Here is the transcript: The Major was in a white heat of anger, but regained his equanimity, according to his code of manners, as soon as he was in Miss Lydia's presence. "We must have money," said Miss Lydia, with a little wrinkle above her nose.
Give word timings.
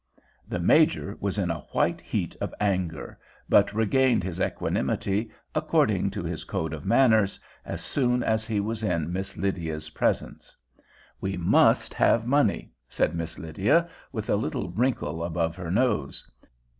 The 0.47 0.57
Major 0.57 1.15
was 1.19 1.37
in 1.37 1.51
a 1.51 1.59
white 1.73 2.01
heat 2.01 2.35
of 2.41 2.55
anger, 2.59 3.19
but 3.47 3.71
regained 3.71 4.23
his 4.23 4.39
equanimity, 4.41 5.29
according 5.53 6.09
to 6.09 6.23
his 6.23 6.43
code 6.43 6.73
of 6.73 6.87
manners, 6.87 7.39
as 7.65 7.81
soon 7.83 8.23
as 8.23 8.43
he 8.43 8.59
was 8.59 8.81
in 8.81 9.13
Miss 9.13 9.37
Lydia's 9.37 9.91
presence. 9.91 10.57
"We 11.19 11.37
must 11.37 11.93
have 11.93 12.25
money," 12.25 12.71
said 12.89 13.13
Miss 13.13 13.37
Lydia, 13.37 13.87
with 14.11 14.27
a 14.27 14.35
little 14.37 14.71
wrinkle 14.71 15.23
above 15.23 15.55
her 15.57 15.69
nose. 15.69 16.27